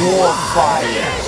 [0.00, 1.27] more.